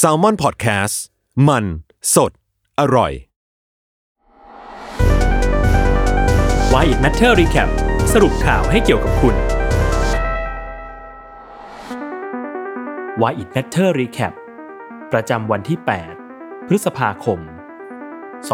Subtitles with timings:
[0.00, 0.96] s a l ม o n PODCAST
[1.48, 1.64] มัน
[2.14, 2.32] สด
[2.80, 3.12] อร่อย
[6.72, 7.68] Why It Matter Recap
[8.12, 9.36] สรุปข่าวให้เกี่ยวกับคุณ
[13.20, 14.34] Why It Matter Recap
[15.12, 15.78] ประจำวันที่
[16.24, 17.38] 8 พฤษภาคม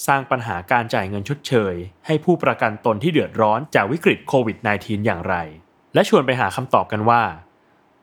[0.08, 5.36] สร้างปัญหาการจ่ายเงินชดเชย ให้ผู้ประกันตนที่เดือดร้อนจากวิกฤตโควิด -19 อย่างไร
[5.94, 7.24] และชวนไปหาคำตอบกันว่า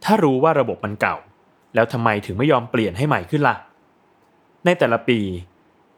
[0.04, 1.16] ถ้ารู้ว่าระบบมันเก่า
[1.74, 3.56] แล้วทำไมถึงไม่ยอมเปลี่ยนให้ใหม่ขึ้นละ่ะ
[4.64, 5.20] ในแต่ละปี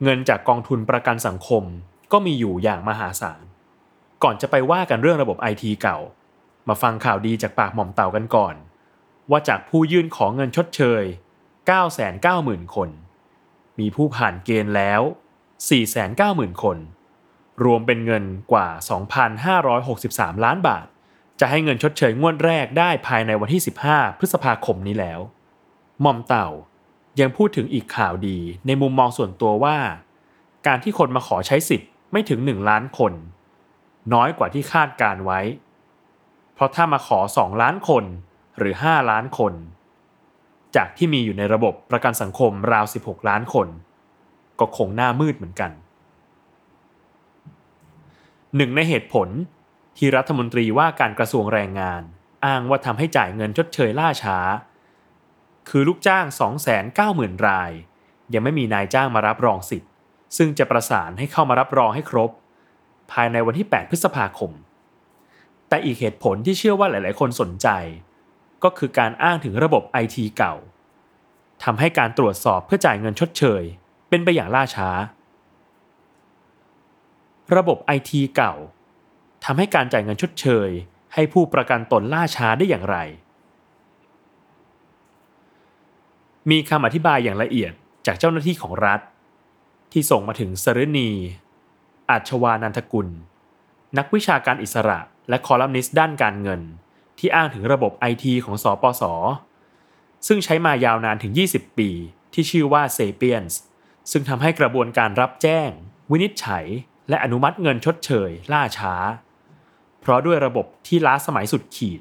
[0.03, 1.65] เงินจากกองทุนประกันสังคม
[2.12, 3.41] ก็มีอยู่อย่างมหาศาล
[4.22, 5.98] ก่อนจะไปว่ากันเรื่องระบบไอทีเก่า
[6.69, 8.54] มาฟังข่าวดีจากปากหม่อมเต่ากันก่อน
[9.31, 11.03] ว่าจากผู้ยื่นขอเงินชดเชย
[11.88, 12.91] 990,000 คน
[13.78, 15.00] มีผู้ผ่านเกณฑ์แล้ว
[15.83, 16.78] 490,000 คน
[17.65, 18.69] รวมเป็นเงินกว่า
[19.77, 20.87] 2,563 ล้านบาท
[21.41, 25.21] จะให้เงินชดเชยงวดแรกได้ภายในวันที่ 15 พฤษภาคมนี้แล้ว
[26.03, 26.49] หม่อมเต่า
[27.21, 29.78] ยังพูดถึงอีกข่าวดีในมุมมองส่วนตัวว่า
[30.66, 33.12] การที่คนมาขอใช้สิทธิ์ไม่ถึง 1 ล้านคน
[34.15, 35.41] น้อยกว่าที่คาดการไว้
[36.55, 38.05] เพราะถ้ามาขอ 2 ล้านคน
[38.59, 39.53] หรือ 5 ล้านคน
[40.78, 43.69] จากที่มีอยู่ในระบบประกันสังคมราว 16 ล้านคน
[44.61, 45.71] ก็คงหน้ามืดเหมือนกัน
[48.56, 49.28] หนึ่งในเหตุผล
[49.97, 52.03] ที่รัฐมนตรีว่าการกระทรวงแรงงาน
[52.44, 54.39] อ้างว่าทำให้จ่ายเงินชดเชยล่าช้า
[55.69, 56.25] คือลูกจ้าง
[56.87, 57.72] 290,000 ราย
[58.34, 59.91] ยังไม่มีนายจ้างมารับรองสิทธิ์
[60.37, 62.31] ซึ่งจะประสานให้เข้ามารับรองให้ครบ
[63.12, 64.50] ภายในวันที่ 8 พฤษภาคม
[65.69, 67.69] แต่อีกเหตุผลที่เชื่อว่าหลาย ๆ คนสนใจ
[68.64, 70.54] ก็คือการอ้างถึงระบบไอทีเก่า
[71.64, 73.62] ทำให้การตรวจสอบเพื่อจ่ายเงินชดเชย
[74.08, 74.88] เป็นไปอย่างล่าช้า
[77.56, 78.54] ระบบไอทีเก่า
[79.44, 80.68] ทำให้การจ่ายเงินชดเชย
[81.14, 82.97] ให้ผู้ประกันตนล่าช้าได้อย่างไร
[86.50, 87.72] มีคำอธิบายอย่างละเอียด
[88.06, 89.00] จากเจ้าหน้าที่ของรัฐ
[89.92, 91.10] ที่ส่งมาถึงสรณี
[92.10, 93.08] อาชวานันทกุล
[93.98, 94.98] นักวิชาการอิสระ
[95.28, 96.60] และคอลัมนิสต์ด้านการเงิน
[97.18, 99.02] ที่อ้างถึงระบบไอทีของสอปส
[100.26, 101.90] ซึ่งใช้มายาวนานถึง 20 ปี
[102.32, 103.54] ที่ชื่อว่า Sapiens
[104.10, 105.70] ซึ่งทำให้กระบวนการรับแจ้ง
[106.10, 106.64] วินิจฉัย
[107.08, 108.94] และอนุมัติเงินชดเชย ล่าช้า
[110.00, 112.00] เพราะด้วยระบบที่ล้าสมัยสุดขีด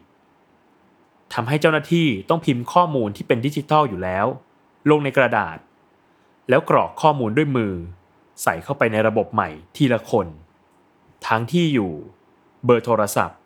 [1.34, 4.25] ทำให้เจ้าหน้าที่ต้องพิมพ์ข้อมูลที่เป็นดิจิทัลอยู่แล้ว
[4.89, 5.57] ลงในกระดาษ
[6.49, 7.73] แล้วกรอกข้อมูลด้วยมือ
[8.44, 10.28] ใส่เข้าไปในระบบใหม่ทีละคน
[11.28, 11.91] ทั้งที่อยู่
[12.66, 13.40] เบอร์โทรศัพท์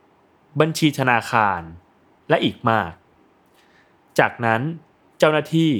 [0.59, 1.61] บัญชีธนาคาร
[2.29, 2.91] และอีกมาก
[4.19, 4.61] จากนั้น
[5.19, 5.71] เจ้าหน้าที่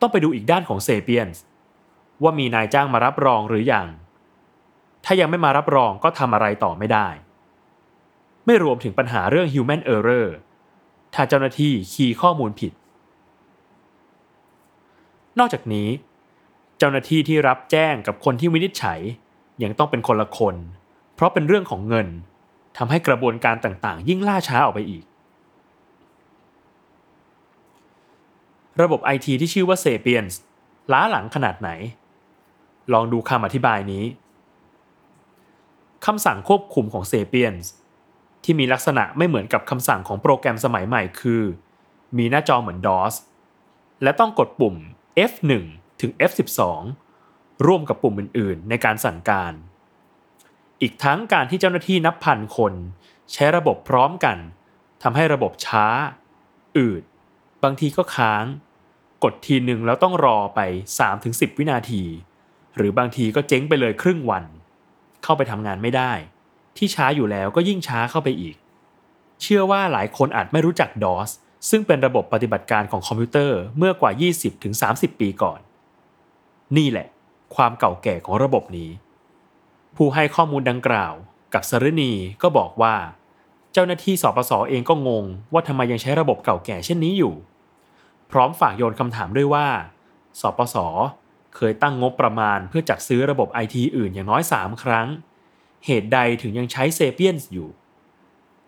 [0.00, 1.42] ต้องไปดูอีกด้านของเซเปียนส์
[2.22, 3.86] ว่ามีนายจ้างมารับรองหรืออยัง
[5.04, 7.08] ถ้ายังไม่มารับรองก็ทำอะไรต่อไม่ได้
[8.46, 10.28] ไม่รวมถึงปัญหาเรื่อง human error
[11.14, 12.72] ถ้าเจ้าหน้าที่คีย์ข้อมูลผิด
[15.38, 15.88] นอกจากนี้
[16.78, 19.00] เจ้าหน้าที่ที่รับแจ้งกับคนที่วินิจฉัย
[19.62, 20.56] ยังต้องเป็นคนละคน
[21.14, 22.08] เพราะเป็นเรื่องของเงิน
[22.78, 25.04] ทำให้กระบวนการต่างๆ ยิ่งล่าช้าออกไปอีก
[28.82, 30.34] ระบบไอทีที่ชื่อว่า Sapiens
[30.92, 31.70] ล้าหลังขนาดไหน
[32.92, 34.04] ลองดูคำอธิบายนี้
[36.06, 37.66] คำสั่งควบคุมของ Sapiens
[38.44, 41.42] ที่มีลักษณะไม่เหมือนกับคำสั่งของโปรแกรมสมัยใหม่คือ
[42.18, 43.14] มีหน้าจอเหมือน DOS
[44.02, 44.74] และต้องกดปุ่ม
[45.30, 45.52] F1
[46.00, 46.60] ถึง F12
[47.66, 49.52] ร่วมกับปุ่มอื่นๆ ในการสั่งการ
[50.82, 52.72] อีกทั้งการที่เจ้าหน้าที่นับพันคน
[53.32, 54.36] ใช้ระบบพร้อมกัน
[55.02, 55.86] ทำให้ระบบช้า
[56.78, 57.02] อืด
[57.64, 58.44] บางทีก็ค้าง
[59.24, 60.60] กดทีหนึ่งแล้วต้องรอไป
[61.10, 62.02] 3-10 วินาที
[62.76, 64.44] หรือบางทีก็เจ๊งไปเลยครึ่งวัน
[65.22, 66.12] เข้าไปทำงานไม่ได้
[66.76, 68.56] ที่ช้าอยู่แล้วก็ยิ่งช้าเข้าไปอีก
[69.42, 71.30] เชื่อว่าหลายคนอาจไม่รู้จัก DOS
[71.70, 74.12] ซึ่งเป็นระบบปฏิบัติการของคอมพิวเตอร์เมื่อกว่า
[74.66, 75.60] 20-30 ปีก่อน
[76.76, 77.06] นี่แหละ
[77.54, 78.90] ความเก่าแก่ของระบบนี้
[80.00, 81.14] ผู้ให้ข้อมูลดังกล่าว
[81.54, 82.12] กับสรณี
[82.42, 82.94] ก็บอกว่า
[83.72, 87.34] เจ้าหน้าที่สปสอเองก็งงว่าทำไมยังใช้ระบบเก่าแก่เช่นนี้อยู่
[88.30, 89.66] พร้อมฝากโยนคำถามด้วยว่า
[90.40, 90.76] สปส
[91.56, 95.06] เคยตั้งงบประมาณเพื่อจัดซื้อระบบไอทีอื่นอย่างน้อย 3 ครั้ง
[95.86, 97.68] เหตุใดถึงยังใช้เซเปียนส์อยู่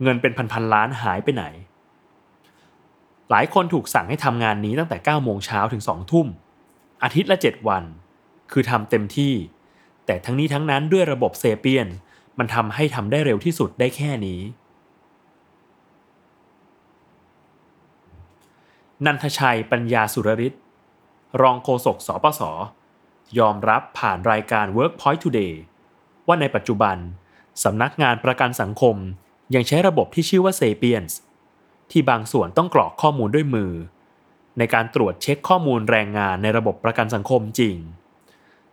[0.03, 1.45] เงินเป็นพันๆล้านหายไปไหน
[3.31, 6.27] หลายคนถูกสั่งให้ทำงานนี้ตั้งแต่9โมงเช้าถึง2ทุ่ม
[7.03, 7.85] อาทิตย์ละ 7 วัน
[8.53, 9.35] คือทำเต็มที่
[10.11, 11.89] แต่ทั้งนี้ทั้งนั้นด้วยระบบเซเปียน
[12.39, 14.41] มันทำให้ทำได้เร็วที่สุดได้แค่นี้
[19.05, 20.55] นันทชัยปัญญาสุรริศ
[21.43, 22.43] รองโฆษกสปส
[23.39, 25.55] ยอมรับผ่านรายการ Workpoint Today
[26.27, 26.97] ว่าในปัจจุบัน
[27.65, 28.97] สำนักงานประกันสังคม
[29.55, 31.13] ยังใช้ระบบที่ชื่อว่า Sapiens
[31.91, 33.73] ที่บางส่วนต้องกรอกข้อมูลด้วยมือ
[34.59, 37.79] ในการตรวจเช็คข้อมูลแรงงานในระบบประกันสังคมจริง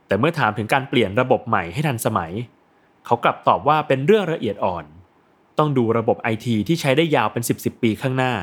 [0.08, 2.32] แต่เมื่อถามถึงการเปลี่ยนระบบใหม่ให้ทันสมัย
[3.06, 4.86] เขากลับตอบว่าเป็นเรื่องละเอียดอ่อน
[5.58, 8.34] ต้องดูระบบไอทีที่ใช้ได้ยาวเป็น 10 10ปีข้างหน้า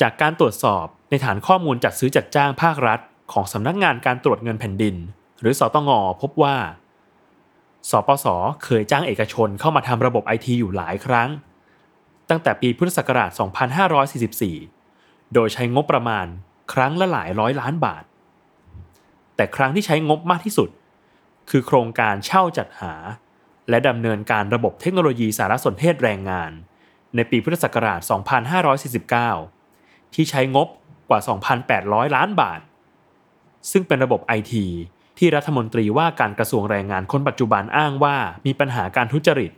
[0.00, 3.00] จากการตรวจสอบในฐานข้อมูลจัดซื้อจัดจ้างภาครัฐ
[3.32, 4.96] ของสำนักงานการตรวจเงินแผ่นดิน
[5.40, 5.90] หรือสตง
[6.22, 6.56] พบว่า
[7.90, 8.26] สปส
[8.64, 11.28] เคยจ้างเอกชนเข้ามาทำระบบไอทีอยู่หลายครั้ง
[12.28, 13.30] ตั้งแต่ปีพุทธศักราช
[14.52, 16.26] 2544 โดยใช้งบประมาณ
[16.72, 18.04] ครั้งละหลายร้อยล้านบาท
[19.38, 20.68] แต่ครั้งที่ใช้งบมากที่สุด
[21.50, 22.94] คือโครงการเช่าจัดหา
[23.70, 26.50] และดำเนินการระบบเทคโนโลยีสารสนเทศแรงงาน
[27.14, 28.00] ในปีพุทธศักราช
[29.26, 30.68] 2549 ที่ใช้งบ
[31.08, 31.20] กว่า
[31.68, 32.60] 2,800 ล้านบาท
[33.70, 34.66] ซึ่งเป็นระบบไอที
[35.18, 39.52] ที่รัฐมนตรีว่าการกระทรวงแรงงานคนปัจจุบันอ้างว่ามีปัญหาการทุจริต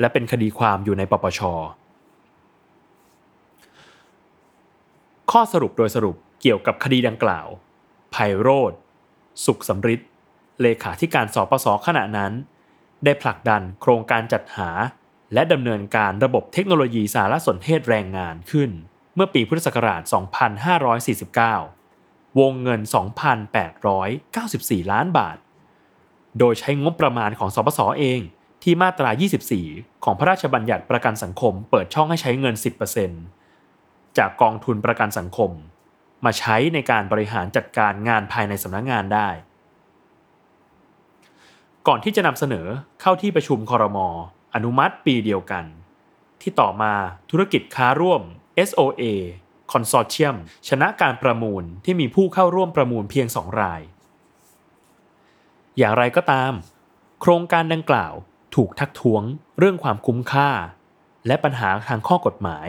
[0.00, 1.40] และเป็นคดีความอยู่ในปปช
[5.30, 7.46] ข้อสรุปโดยสรุปเกี่ยวกับคดีดังกล่าว
[8.12, 8.72] ไพโรธ
[9.44, 10.00] สุขสำริด
[10.62, 12.32] เลขาธิการสปสขณะนั้น
[13.04, 14.70] ได้ผลักดันโครงการจัดหา
[15.34, 18.70] และดำเนินการระบบเทคโนโลยีสารสนเทศแรงงานขึ้น
[19.14, 20.02] เมื่อปีพุทธศักราช
[21.60, 22.80] 2549 วงเงิน
[23.66, 25.36] 2,894 ล้านบาท
[26.38, 28.20] โดยใช้งบประมาณของสปสเอง
[28.62, 29.10] ที่มาตรา
[29.60, 32.54] 24 ของพระราชบัญญัติประกันสังคม เปิดช่องให้ใช้เงิน
[33.36, 35.50] 10%จากกองทุนประกันสังคม
[36.24, 39.28] มาใช้ในการบริหารจัดการงานภายในสำนักงงานได้
[41.86, 42.66] ก่อนที่จะนำเสนอ
[43.00, 44.08] เข้าที่ประชุมคอรมอ
[44.54, 45.64] อนุมัติปีเดียวกัน
[46.40, 46.94] ที่ต่อมา
[47.30, 48.22] ธุรกิจค้าร่วม
[48.68, 49.02] SOA
[49.72, 50.36] คอนโซเชียม
[50.68, 53.80] ชนะการประมูลที่มีผู้เข้าร่วมประมูลเพียง2ราย
[55.78, 56.52] อย่างไรก็ตาม
[57.20, 58.12] โครงการดังกล่าว
[58.54, 59.22] ถูกทักท้วง
[59.58, 60.50] เรื่องความคุ้มค่า
[61.26, 62.68] และปัญหาทางข้อกฎหมาย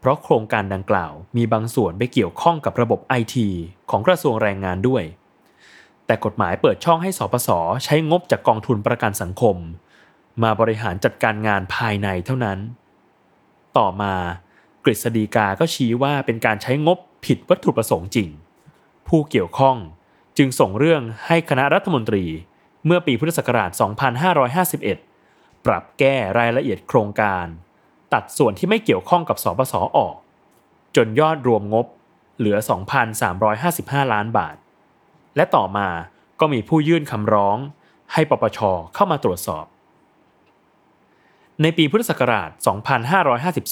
[0.00, 3.48] เพราะโครงการดังกล่าวมีบางส่วนไปเกี่ยวข้องกับระบบไอที
[3.90, 5.04] ของกระทรวงแรงงานด้วย
[6.06, 7.48] แต่กฎหมายเปิดช่องให้สปส
[7.84, 9.56] ใช้งบจากกองทุนประกันสังคม
[10.42, 12.58] มาบริหารจัดการงานภายในเท่านั้น
[13.76, 14.14] ต่อมา
[14.84, 18.28] กฤษฎีกาก็ชี้ว่าเป็นการใช้งบผิดวัตถุประสงค์จริง
[19.08, 19.76] ผู้เกี่ยวข้อง
[20.38, 22.24] จึงส่งเรื่องให้คณะรัฐมนตรี
[22.86, 23.70] เมื่อปีพุทธศักราช
[24.88, 27.46] 2551 ปรับแก้รายละเอียดโครงการ
[28.14, 30.14] ตัดส่วนที่ไม่เกี่ยวข้องกับสปสอออก
[30.96, 31.86] จนยอดรวมงบ
[32.38, 32.56] เหลือ
[33.34, 34.56] 2,355 ล้านบาท
[35.36, 35.88] และต่อมา
[36.40, 37.56] ก็มีผู้ยื่นคำร้อง
[38.12, 38.58] ให้ปปช
[38.94, 39.64] เข้ามาตรวจสอบ
[41.62, 42.50] ในปีพุทธศักราช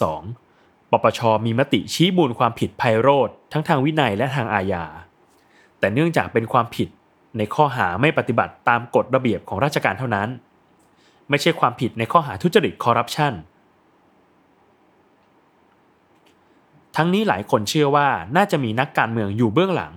[0.04, 4.84] 2552 ปปชมีมติชี้มูลความผิดไพโรธทั้งทางวินัยและทางอาญา
[5.78, 6.88] แต่เนื่องจากเป็นความผิด
[7.36, 10.28] ในข้อหาไม่ปฏิบัติตามกฎระเบียบของราชการเท่านั้น
[11.28, 13.32] ไม่ใช่ความผิดในข้อหาทุจริตคอร์รัปชัน
[17.00, 19.92] ทั้งนี้หลายคนเชื่อว่าน่าจะมีนักการเมืองอยู่เบื้องหลัง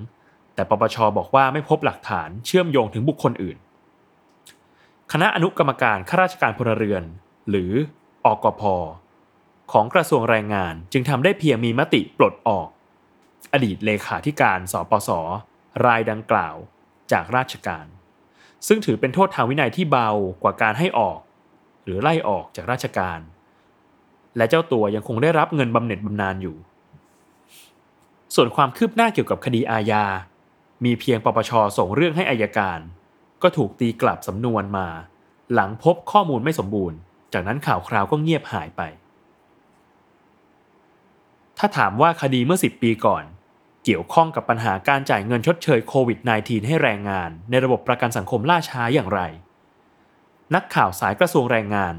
[0.56, 3.58] แต่ปปชบอกว่าไม่พบหลักฐานเชื่อมโยงถึงบุคคลอื่น
[5.12, 7.04] คณะอนุกรรมการข้าราชการพลเรือน
[7.50, 7.72] หรือ
[8.26, 8.62] อกพ
[9.72, 12.68] ของกระทรวงแรงงานจึงทำได้เพียงมีมติปลดออก
[13.54, 15.10] อดีตเลขาธิการสปส
[15.86, 16.56] รายดังกล่าว
[17.12, 17.86] จากราชการ
[18.68, 20.10] ซึ่งถือเป็นโทษทางวินัยที่เบา
[20.44, 21.20] กว่าการให้ออก
[21.84, 23.20] หรือไล่ออกจากราชการ
[24.38, 26.58] และเจ้าตัวยังคงได้รับเงินบำเหน็จบำนาญอยู่
[28.36, 30.06] ส่วนความคืบหน้าเกี่ยวกับคดีอาญา
[30.86, 32.80] มีเพียงปปชส่งเรื่องให้อายการ
[33.42, 34.88] ก็ถูกตีกลับสำนวนมา
[35.54, 36.98] หลังพบข้อมูลไม่สมบูรณ์
[37.34, 38.82] จากนั้นข่าวคราวก็เงียบหายไป
[41.58, 43.24] ถ้าถามว่าคดีเมื่อ 10 ปีก่อน
[43.84, 49.22] เกี่ยวข้องกับปัญหาการจ่ายเงินชดเชยโควิด -19 ให้แรงงาน ในระบบประกันสังคมล่าช้าอย่างไร
[50.56, 51.96] นักข่าวสายกระทรวงแรงงาน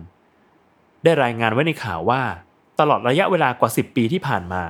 [1.03, 2.23] ได้รายงานไว้ในข่าวว่า
[2.81, 4.65] ตลอดระยะเวลากว่า 10 ปีที่ผ่านมา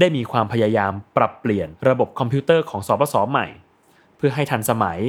[0.00, 3.46] ได้มีความพยายามปรับเปลี่ยนระบบคอมพิวเตอร์ของสปสใหม่
[4.16, 5.00] เพื่อให้ทันสมัย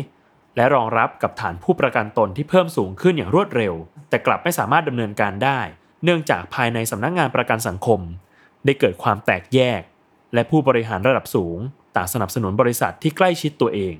[0.55, 3.73] และรองรับกับฐานผู้ประกันตนที่เพิ่มสูงขึ้นอย่างรวดเร็ว
[4.09, 5.59] แต่กลับไม่สามารถดำเนินการได้
[6.03, 7.99] เนื่องจากภายในสำนักงงานประกันสังคม
[8.65, 9.81] ได้เกิดความแตกแยก
[10.33, 11.57] และผู้บริหารระดับสูง
[11.95, 13.95] ต่างสนับสนุนบริษัทที่ใกล้ชิดตัวเอง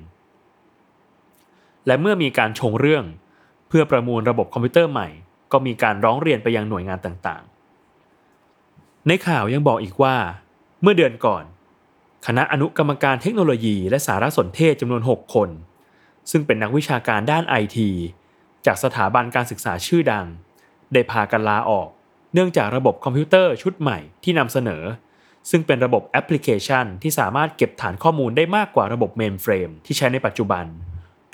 [1.86, 3.04] และเมื่อมีการชงเรื่อง
[3.68, 5.08] เพื่อประมูลระบบคอมพิวเตอร์ใหม่
[5.52, 10.16] ก็มีการร้องเรียนไปยังหน่วยงานต่างๆ ในข่าวยังบอกอีกว่า
[10.88, 11.44] เมื่อเดือนก่อน
[12.26, 15.50] คณะอนุกรรมการเทคโนโลยี และสารสนเทศจำนวน 6 คน
[16.30, 17.90] ซึ่งเป็นนักวิชาการด้านไอที
[18.66, 20.26] จากสถาบันการศึกษาชื่อดัง
[20.92, 21.88] ได้พากันลาออก
[22.32, 24.82] เนื่องจากระบบคอมพิวเตอร์ชุดใหม่ที่นำเสนอ
[25.50, 30.64] ซึ่งเป็นระบบแอปพลิเคชันที่สามารถเก็บฐานข้อมูลได้มากกว่าระบบ mainframe ที่ใช้ในปัจจุบัน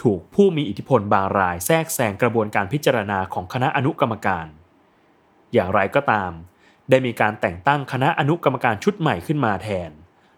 [0.03, 4.47] ถูกผู้มีอิทธิพลบางรายแทรกแซงกระบวนการพิจารณาของคณะอนุกรรมการ
[5.53, 6.33] อย่างไรก็ตาม
[6.91, 9.91] ได้มีการแต่งตั้งคณะอนุกรรมการชุดใหม่ขึ้นมาแทน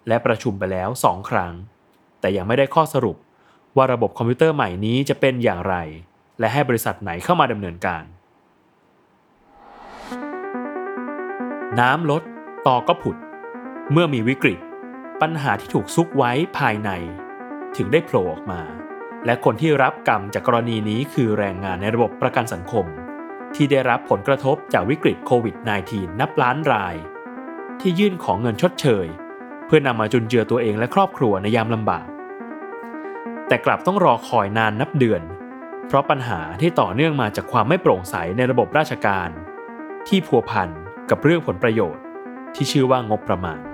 [0.09, 1.53] และประชุมไปแล้ว2ครั้ง
[2.21, 3.17] แต่ยังไม่ได้ข้อสรุป
[3.77, 5.77] ว่าระบบคอมพิวเตอร์ใหม่นี้จะเป็นอย่างไร
[6.39, 8.05] และให้บริษัทไหนเข้ามาดำเนินการ
[11.81, 12.23] น้ำลด
[12.67, 13.17] ต่อก็ผุด
[13.93, 14.59] เมื่อมีวิกฤต
[15.21, 16.91] ปัญหาที่ถูกซุกไว้ภายใน
[17.77, 18.63] ถึงได้โผล่ออกมา
[19.27, 22.87] และคนที่รับกรรมจากกรณีนี้คือแรงงานในระบบประกันสังคม
[23.57, 25.57] ที่ได้รับผลกระทบจากวิกฤตโควิด
[25.89, 26.95] -19 นับล้านราย
[27.81, 29.07] ที่ยื่นของเงินชดเชย
[29.67, 32.07] เพื่อนำมาจุนเจือตัวเองและครอบครัวในยามลำบาก
[33.49, 35.23] แต่กลับต้องรอคอยนานนับเดือน
[35.87, 39.29] เพราะปัญหาที่ต่อเนื่องมาจากความไม่โปร่งใสในระบบราชการ
[40.09, 40.69] ที่พัวพัน
[41.11, 42.03] กับเรื่องผลประโยชน์
[42.55, 43.74] ที่ชื่อว่างบประมาณ